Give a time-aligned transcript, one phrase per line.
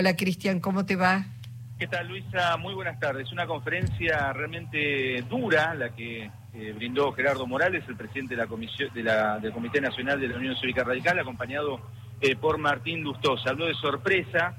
[0.00, 1.26] Hola Cristian, ¿cómo te va?
[1.76, 2.56] ¿Qué tal Luisa?
[2.56, 3.32] Muy buenas tardes.
[3.32, 8.94] Una conferencia realmente dura la que eh, brindó Gerardo Morales, el presidente de la comisión
[8.94, 11.80] de la, del Comité Nacional de la Unión Cívica Radical, acompañado
[12.20, 13.36] eh, por Martín Lustó.
[13.38, 14.56] Se habló de sorpresa,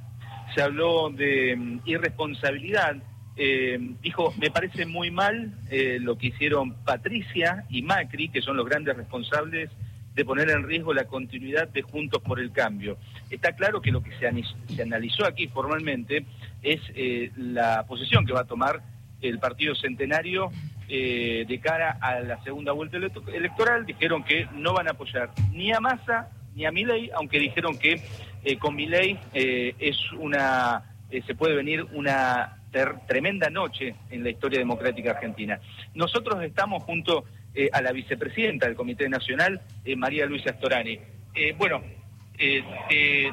[0.53, 2.97] se habló de mm, irresponsabilidad.
[3.37, 5.57] Eh, dijo, me parece muy mal
[6.01, 9.69] lo que hicieron Patricia y Macri, que son los grandes responsables
[10.15, 12.97] de poner en riesgo la continuidad de Juntos por el Cambio.
[13.29, 16.25] Está claro que lo que se, analizó aquí formalmente
[16.61, 18.81] es eh, la posición que va a tomar
[19.21, 20.49] el Partido Centenario
[20.87, 23.85] eh, de cara a la segunda vuelta electoral.
[23.85, 28.01] Dijeron que no van a apoyar ni a Massa ni a Milei, aunque dijeron que
[28.43, 30.83] eh, con Milei es una
[31.25, 32.59] se puede venir una
[33.07, 35.59] tremenda noche en la historia democrática argentina.
[35.95, 40.99] Nosotros estamos junto eh, a la vicepresidenta del Comité Nacional, eh, María Luisa Storani.
[42.41, 42.63] Eh,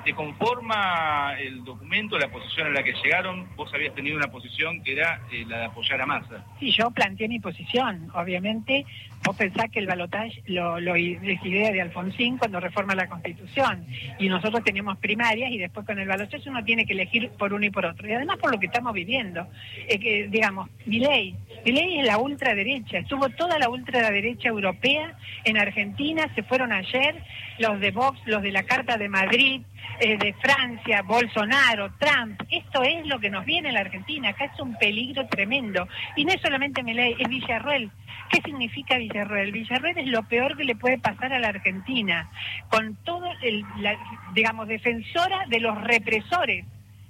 [0.04, 3.46] te, conforma el documento, la posición a la que llegaron?
[3.54, 6.44] Vos habías tenido una posición que era la de apoyar a Massa.
[6.58, 8.10] Sí, yo planteé mi posición.
[8.14, 8.84] Obviamente,
[9.24, 13.86] vos pensás que el balotaje lo, lo es idea de Alfonsín cuando reforma la Constitución.
[14.18, 17.64] Y nosotros tenemos primarias y después con el balotaje uno tiene que elegir por uno
[17.64, 18.08] y por otro.
[18.08, 19.46] Y además por lo que estamos viviendo.
[19.88, 21.36] que, digamos, mi ley
[21.72, 27.22] ley es la ultraderecha, estuvo toda la ultraderecha europea en Argentina, se fueron ayer
[27.58, 29.62] los de Vox, los de la Carta de Madrid,
[30.00, 32.40] eh, de Francia, Bolsonaro, Trump.
[32.50, 35.88] Esto es lo que nos viene en la Argentina, acá es un peligro tremendo.
[36.16, 37.90] Y no es solamente ley, es Villarruel.
[38.30, 39.52] ¿Qué significa Villarruel?
[39.52, 42.28] Villarruel es lo peor que le puede pasar a la Argentina,
[42.68, 43.96] con todo, el, la,
[44.34, 46.64] digamos, defensora de los represores,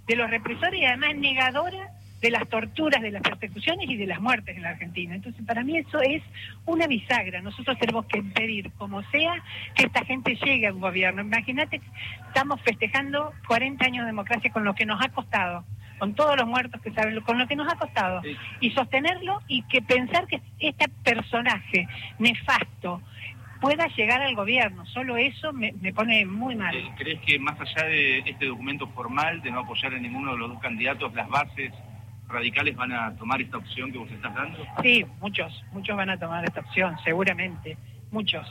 [0.07, 4.20] de los represores y además negadora de las torturas, de las persecuciones y de las
[4.20, 5.14] muertes en la Argentina.
[5.14, 6.23] Entonces, para mí eso es
[6.64, 7.42] una bisagra.
[7.42, 9.42] Nosotros tenemos que impedir, como sea,
[9.75, 11.23] que esta gente llegue a un gobierno.
[11.23, 11.81] Imagínate,
[12.28, 15.64] estamos festejando 40 años de democracia con lo que nos ha costado
[15.98, 18.20] con todos los muertos que saben, con lo que nos ha costado,
[18.61, 23.01] y sostenerlo y que pensar que este personaje nefasto
[23.61, 26.74] pueda llegar al gobierno, solo eso me, me pone muy mal.
[26.77, 30.39] Eh, ¿Crees que más allá de este documento formal, de no apoyar a ninguno de
[30.39, 31.73] los dos candidatos, las bases
[32.29, 34.59] radicales van a tomar esta opción que vos estás dando?
[34.83, 37.77] Sí, muchos, muchos van a tomar esta opción, seguramente,
[38.11, 38.47] muchos.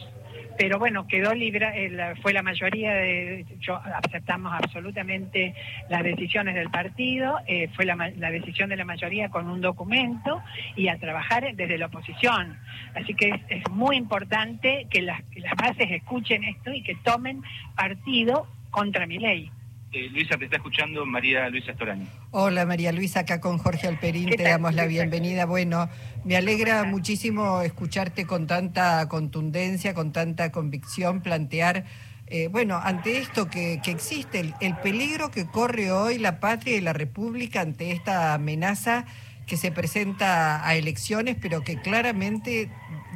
[0.58, 5.54] Pero bueno, quedó libre, eh, fue la mayoría de, yo aceptamos absolutamente
[5.90, 7.96] las decisiones del partido, eh, fue la,
[8.32, 10.42] decisión de la mayoría con un documento
[10.78, 12.58] y a trabajar desde la oposición.
[12.94, 17.42] Así que es, muy importante que las, que las bases escuchen esto y que tomen
[17.76, 19.52] partido contra mi ley.
[19.96, 22.06] Eh, Luisa, te está escuchando María Luisa Storani.
[22.32, 25.46] Hola María Luisa, acá con Jorge Alperín, te damos la bienvenida.
[25.46, 25.88] Bueno,
[26.26, 31.86] me alegra muchísimo escucharte con tanta contundencia, con tanta convicción, plantear,
[32.28, 36.82] eh, bueno, ante esto que, existe, el, el, peligro que corre hoy la patria y
[36.82, 39.06] la República ante esta amenaza
[39.48, 42.70] que se presenta a elecciones, pero que claramente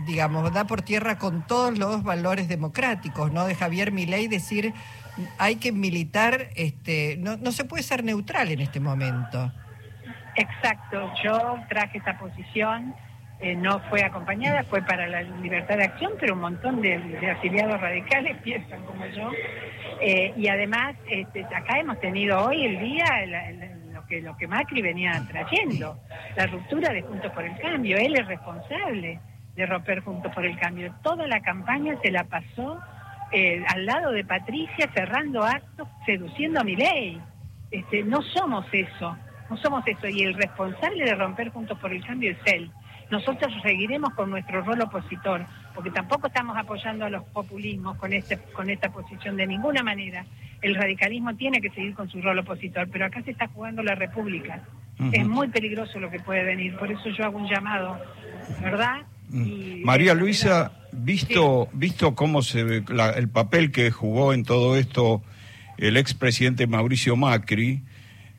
[0.09, 3.45] digamos, da por tierra con todos los valores democráticos, ¿no?
[3.45, 4.73] De Javier Milei decir
[5.37, 9.51] hay que militar, este, no, no se puede ser neutral en este momento.
[10.35, 12.95] Exacto, yo traje esta posición,
[13.41, 16.95] eh, no fue acompañada, fue para la libertad de acción, pero un montón de,
[17.29, 19.31] afiliados radicales piensan como yo.
[20.01, 23.05] Eh, y además, este, acá hemos tenido hoy el día
[23.93, 25.99] lo, que, lo que Macri venía trayendo,
[26.35, 27.97] la ruptura de Juntos por el Cambio.
[27.97, 29.19] Él es responsable
[29.59, 30.93] de romper Juntos por el Cambio.
[31.03, 32.79] Toda la campaña se la pasó
[33.31, 37.21] eh, al lado de Patricia cerrando actos, seduciendo a mi ley.
[37.69, 39.17] Este, no somos eso,
[39.49, 40.07] no somos eso.
[40.07, 42.71] Y el responsable de romper Juntos por el Cambio es él.
[43.11, 45.45] Nosotros seguiremos con nuestro rol opositor,
[45.75, 50.25] porque tampoco estamos apoyando a los populismos con, este, con esta posición de ninguna manera.
[50.61, 53.95] El radicalismo tiene que seguir con su rol opositor, pero acá se está jugando la
[53.95, 54.61] República.
[55.13, 57.97] Es muy peligroso lo que puede venir, por eso yo hago un llamado,
[58.61, 59.05] ¿verdad?
[59.29, 59.83] Mm.
[59.83, 62.83] María Luisa, visto, visto cómo se ve
[63.15, 65.21] el papel que jugó en todo esto
[65.77, 67.83] el expresidente Mauricio Macri,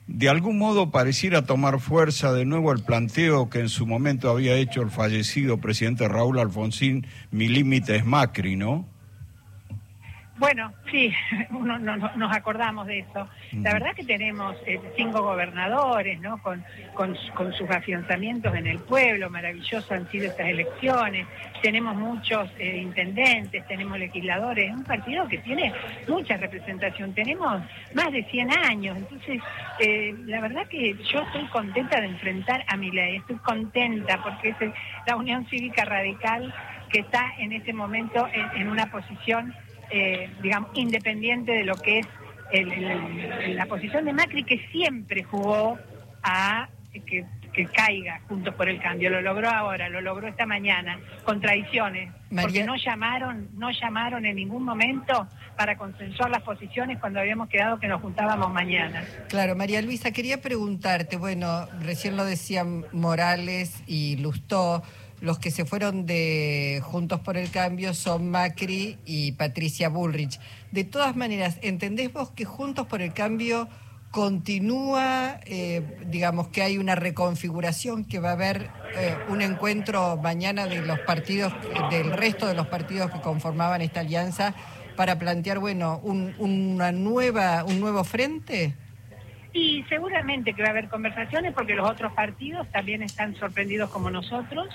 [0.06, 4.56] de algún modo pareciera tomar fuerza de nuevo el planteo que en su momento había
[4.56, 8.86] hecho el fallecido presidente Raúl Alfonsín, mi límite es Macri, ¿no?
[10.40, 11.12] Bueno, sí,
[11.50, 13.28] uno, no, nos acordamos de eso.
[13.52, 16.42] La verdad que tenemos eh, cinco gobernadores, ¿no?
[16.42, 16.64] Con,
[16.94, 17.14] con,
[17.52, 21.26] sus afianzamientos en el pueblo, maravilloso han sido estas elecciones.
[21.60, 25.74] Tenemos muchos eh, intendentes, tenemos legisladores, un partido que tiene
[26.08, 27.12] mucha representación.
[27.12, 29.42] Tenemos más de 100 años, entonces
[29.78, 34.48] eh, la verdad que yo estoy contenta de enfrentar a mi ley, estoy contenta porque
[34.48, 34.56] es
[35.06, 36.54] la Unión Cívica Radical
[36.90, 39.54] que está en este momento en una posición
[39.90, 42.06] eh, digamos, independiente de lo que es
[43.54, 45.78] la posición de Macri que siempre jugó
[46.22, 47.24] a que,
[47.74, 49.10] caiga Juntos por el Cambio.
[49.10, 52.10] Lo logró ahora, lo logró esta mañana, con traiciones,
[52.40, 57.78] porque no llamaron, no llamaron en ningún momento para consensuar las posiciones cuando habíamos quedado
[57.78, 59.04] que nos juntábamos mañana.
[59.28, 64.82] Claro, María Luisa, quería preguntarte, bueno, recién lo decían Morales y Lustó,
[65.20, 70.40] los que se fueron de Juntos por el Cambio son Macri y Patricia Bullrich.
[70.72, 73.68] De todas maneras, ¿entendés vos que Juntos por el Cambio
[74.10, 80.66] continúa, eh, digamos que hay una reconfiguración, que va a haber eh, un encuentro mañana
[80.66, 81.52] de los partidos,
[81.90, 84.54] del resto de los partidos que conformaban esta alianza,
[84.96, 88.74] para plantear, bueno, un, una nueva, un nuevo frente?
[89.52, 94.10] Y seguramente que va a haber conversaciones porque los otros partidos también están sorprendidos como
[94.10, 94.68] nosotros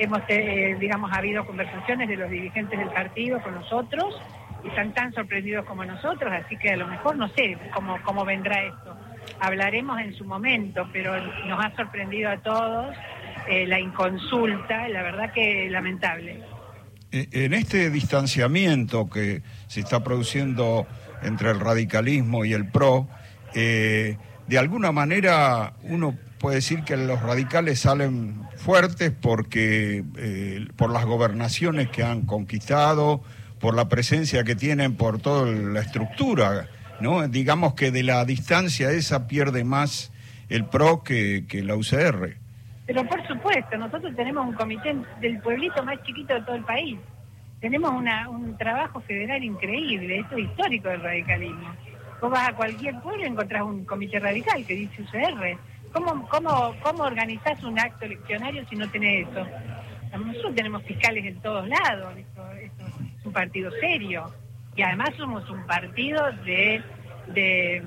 [0.00, 4.14] hemos, eh, digamos, habido conversaciones de los dirigentes del partido con nosotros
[4.64, 8.24] y están tan sorprendidos como nosotros, así que a lo mejor no sé cómo, cómo
[8.24, 8.96] vendrá esto.
[9.40, 11.16] Hablaremos en su momento, pero
[11.46, 12.96] nos ha sorprendido a todos
[13.48, 16.42] eh, la inconsulta, la verdad que lamentable.
[17.12, 20.86] Eh, en este distanciamiento que se está produciendo
[21.22, 23.06] entre el radicalismo y el PRO,
[23.52, 31.04] de alguna manera uno puede decir que los radicales salen fuertes porque eh, por las
[31.04, 33.22] gobernaciones que han conquistado,
[33.60, 36.66] por la presencia que tienen, por toda la estructura,
[36.98, 37.28] ¿no?
[37.28, 40.12] Digamos que de la distancia esa pierde más
[40.48, 42.36] el PRO que, que la UCR.
[42.86, 46.98] Pero por supuesto, nosotros tenemos un comité del pueblito más chiquito de todo el país.
[47.60, 51.68] Tenemos una, un trabajo federal increíble, esto es histórico del radicalismo.
[52.22, 55.58] Vos vas a cualquier pueblo y encontrás un comité radical que dice UCR
[55.92, 59.46] ¿Cómo, cómo, cómo organizás un acto eleccionario si no tenés eso?
[60.18, 64.32] Nosotros tenemos fiscales en todos lados, esto, es un partido serio.
[64.76, 66.82] Y además somos un partido de,
[67.34, 67.82] de,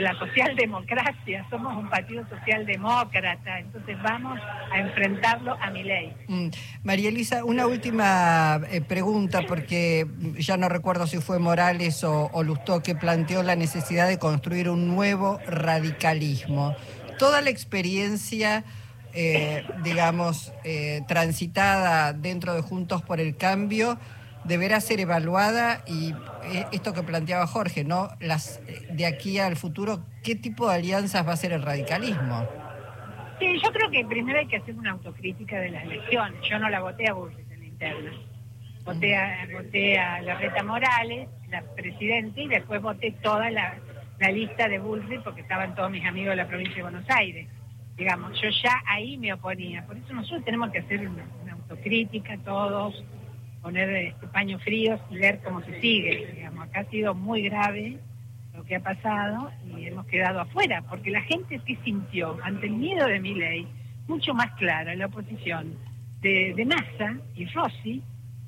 [0.00, 4.40] la socialdemocracia, somos un partido socialdemócrata, entonces vamos
[4.72, 6.12] a enfrentarlo a mi ley.
[6.28, 6.48] Mm.
[6.82, 10.06] María Elisa, una última eh, pregunta, porque
[10.38, 14.68] ya no recuerdo si fue Morales o, o Lustó que planteó la necesidad de construir
[14.68, 16.74] un nuevo radicalismo
[17.18, 18.64] toda la experiencia,
[19.12, 23.98] eh, digamos, eh, transitada dentro de Juntos por el Cambio
[24.44, 26.12] deberá ser evaluada y
[26.52, 28.10] eh, esto que planteaba Jorge, ¿no?
[28.20, 32.46] Las de aquí al futuro, ¿qué tipo de alianzas va a ser el radicalismo?
[33.38, 36.40] Sí, yo creo que primero hay que hacer una autocrítica de las elecciones.
[36.48, 38.12] Yo no la voté a Burris en la interna.
[38.84, 43.78] Voté a, voté a Larreta Morales, la presidenta, y después voté toda la,
[44.18, 47.48] la lista de Bullrich porque estaban todos mis amigos de la provincia de Buenos Aires.
[47.96, 49.84] Digamos, yo ya ahí me oponía.
[49.86, 53.02] Por eso nosotros tenemos que hacer una, autocrítica todos,
[53.62, 56.32] poner este, paños fríos y ver cómo se sigue.
[56.34, 57.98] Digamos, acá ha sido muy grave
[58.54, 62.74] lo que ha pasado y hemos quedado afuera, porque la gente se sintió ante el
[62.74, 63.66] miedo de mi ley
[64.06, 65.74] mucho más clara la oposición
[66.20, 68.02] de, de Massa y Rossi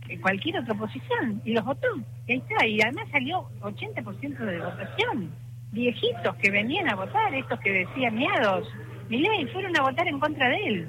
[0.07, 1.89] que cualquier otra oposición y los votó.
[2.27, 5.46] Y ahí está, y además salió 80% de votación
[5.77, 8.67] viejitos que venían a votar, estos que decían miados,
[9.11, 10.89] ley fueron a votar en contra de él.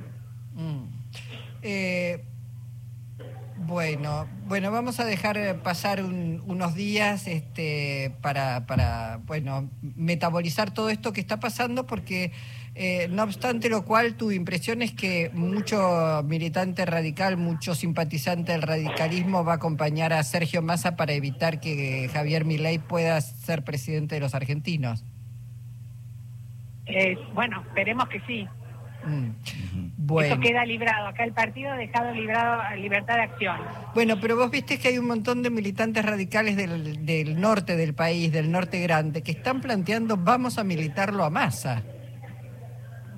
[0.54, 0.84] Mm.
[1.62, 2.24] Eh,
[3.68, 11.12] bueno, bueno, vamos a dejar pasar unos días este, para, para, bueno, metabolizar todo esto
[11.12, 12.32] que está pasando porque
[12.76, 18.62] eh, no obstante lo cual, tu impresión es que mucho militante radical, mucho simpatizante del
[18.62, 24.16] radicalismo va a acompañar a Sergio Massa para evitar que Javier Milei pueda ser presidente
[24.16, 25.04] de los argentinos.
[26.86, 28.48] Eh, bueno, esperemos que sí.
[29.06, 29.32] Mm.
[30.08, 30.36] Bueno.
[30.36, 31.08] Eso queda librado.
[31.08, 33.58] Acá el partido ha dejado librado a libertad de acción.
[33.94, 37.94] Bueno, pero vos viste que hay un montón de militantes radicales del, del norte del
[37.94, 41.84] país, del norte grande, que están planteando vamos a militarlo a masa.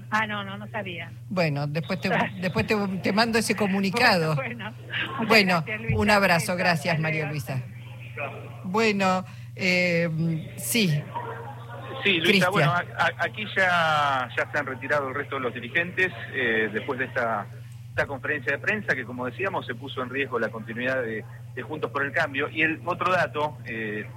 [0.10, 1.12] Ah, no, no, no sabía.
[1.30, 2.10] Bueno, después te,
[2.42, 4.36] después te, mando ese comunicado.
[5.28, 5.64] Bueno,
[5.96, 7.62] un abrazo, gracias María Luisa.
[8.64, 11.04] Bueno, eh, sí.
[12.04, 12.74] Sí, Luisa, bueno,
[13.18, 17.48] aquí ya, ya se han retirado el resto de los dirigentes eh, después de esta,
[17.90, 21.24] esta conferencia de prensa que, como decíamos, se puso en riesgo la continuidad de,
[21.62, 22.48] Juntos por el Cambio.
[22.50, 24.10] Y el otro dato, eh,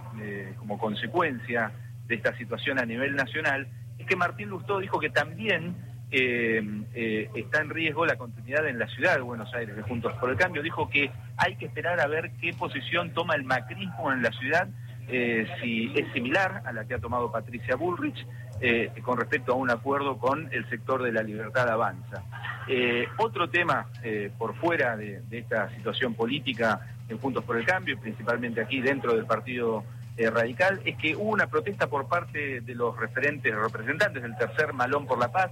[0.58, 1.72] como consecuencia
[2.06, 3.66] de esta situación a nivel nacional,
[3.98, 5.74] es que Martín Lustó dijo que también
[6.14, 6.62] eh,
[6.92, 10.28] eh, está en riesgo la continuidad en la ciudad de Buenos Aires de Juntos por
[10.28, 10.62] el Cambio.
[10.62, 14.68] Dijo que hay que esperar a ver qué posición toma el macrismo en la ciudad,
[15.08, 18.26] eh, si es similar a la que ha tomado Patricia Bullrich
[19.02, 22.22] con respecto a un acuerdo con el sector de la libertad avanza.
[23.18, 23.88] otro tema
[24.38, 29.26] por fuera de, esta situación política en Juntos por el Cambio, principalmente aquí dentro del
[29.26, 29.82] partido
[30.14, 34.74] eh, radical es que hubo una protesta por parte de los referentes, representantes del tercer
[34.74, 35.50] Malón por la Paz,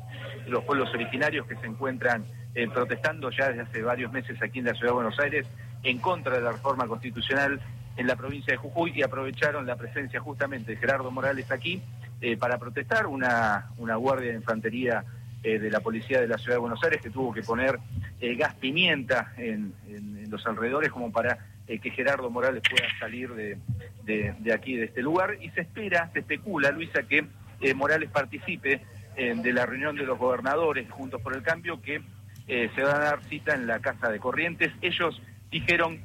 [0.49, 4.67] los pueblos originarios que se encuentran eh, protestando ya desde hace varios meses aquí en
[4.67, 5.47] la Ciudad de Buenos Aires
[5.83, 7.59] en contra de la reforma constitucional
[8.01, 11.83] en la provincia de Jujuy y aprovecharon la presencia justamente de Gerardo Morales aquí
[12.21, 15.05] eh, para protestar, una, una guardia de infantería
[15.43, 17.79] de la policía de la Ciudad de Buenos Aires que tuvo que poner
[18.21, 23.57] gas pimienta en, en los alrededores como para que Gerardo Morales pueda salir de,
[24.05, 27.25] de, aquí, de este lugar, y se espera, se especula, Luisa, que
[27.61, 28.81] eh, Morales participe
[29.17, 32.03] eh, de la reunión de los gobernadores Juntos por el Cambio, que
[32.49, 34.73] eh, se va a dar cita en la Casa de Corrientes.
[34.81, 36.01] Ellos dijeron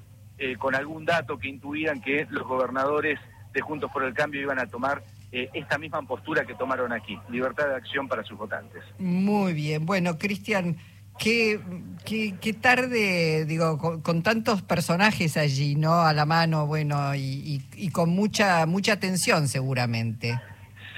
[0.60, 3.20] con algún dato que intuían que los gobernadores
[3.54, 5.01] de Juntos por el Cambio iban a tomar
[5.32, 8.84] esta misma postura que tomaron aquí, libertad de acción para sus votantes.
[9.00, 10.77] Muy bien, bueno, Cristian,
[11.18, 11.60] Qué,
[12.06, 16.01] qué, tarde, digo, con, tantos personajes allí, ¿no?
[16.01, 20.39] A la mano, bueno, y, y, con mucha mucha atención seguramente.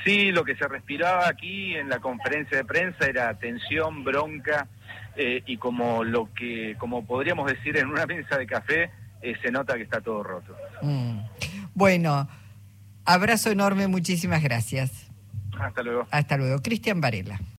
[0.03, 4.67] Sí, lo que se respiraba aquí en la conferencia de prensa era tensión, bronca,
[5.15, 8.89] eh, y como lo que, como podríamos decir en una mesa de café,
[9.21, 10.55] eh, se nota que está todo roto.
[10.81, 11.19] Mm.
[11.73, 12.27] Bueno,
[13.05, 15.07] abrazo enorme, muchísimas gracias.
[15.59, 16.07] Hasta luego.
[16.11, 16.61] Hasta luego.
[16.61, 17.39] Cristian Varela.